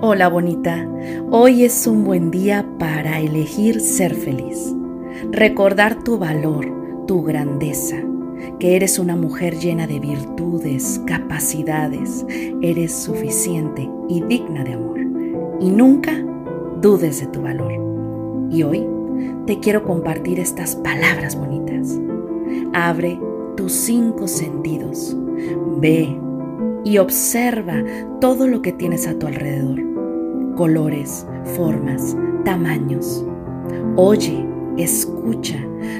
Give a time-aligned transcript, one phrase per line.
[0.00, 0.86] Hola bonita,
[1.30, 4.74] hoy es un buen día para elegir ser feliz,
[5.30, 6.66] recordar tu valor,
[7.06, 7.96] tu grandeza,
[8.58, 12.26] que eres una mujer llena de virtudes, capacidades,
[12.60, 15.00] eres suficiente y digna de amor,
[15.60, 16.12] y nunca
[16.80, 17.72] dudes de tu valor.
[18.50, 18.86] Y hoy
[19.46, 21.98] te quiero compartir estas palabras bonitas.
[22.72, 23.18] Abre
[23.56, 25.16] tus cinco sentidos,
[25.78, 26.18] ve
[26.84, 27.82] y observa
[28.20, 29.94] todo lo que tienes a tu alrededor
[30.54, 31.26] colores,
[31.56, 33.24] formas, tamaños.
[33.96, 35.56] Oye, escucha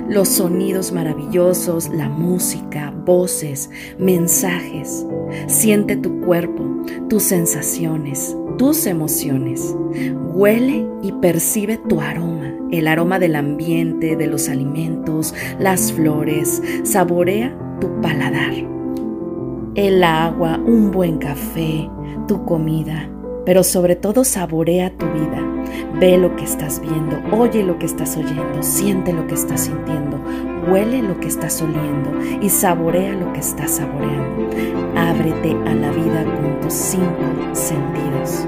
[0.09, 5.07] los sonidos maravillosos, la música, voces, mensajes.
[5.47, 6.65] Siente tu cuerpo,
[7.09, 9.75] tus sensaciones, tus emociones.
[10.33, 16.63] Huele y percibe tu aroma, el aroma del ambiente, de los alimentos, las flores.
[16.83, 18.74] Saborea tu paladar.
[19.75, 21.89] El agua, un buen café,
[22.29, 23.11] tu comida
[23.45, 25.41] pero sobre todo saborea tu vida.
[26.01, 30.21] Ve lo que estás viendo, oye lo que estás oyendo, siente lo que estás sintiendo,
[30.69, 34.51] huele lo que estás oliendo y saborea lo que estás saboreando.
[34.97, 38.47] Ábrete a la vida con tus cinco sentidos.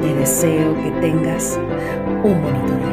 [0.00, 1.58] Te deseo que tengas
[2.22, 2.87] un bonito día.